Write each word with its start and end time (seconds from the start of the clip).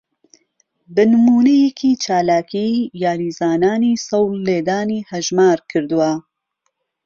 به 0.93 1.03
نموونهیهکى 1.11 1.91
چالاکى 2.03 2.67
یاریزانانى 3.03 3.93
سهوڵ 4.07 4.33
لێدانى 4.47 4.99
ههژمار 5.11 5.57
کردووه 5.69 6.13